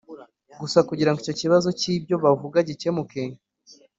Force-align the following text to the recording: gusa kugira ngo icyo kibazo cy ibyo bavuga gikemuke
gusa 0.61 0.79
kugira 0.89 1.09
ngo 1.11 1.19
icyo 1.21 1.33
kibazo 1.41 1.69
cy 1.79 1.87
ibyo 1.95 2.15
bavuga 2.23 2.57
gikemuke 2.67 3.21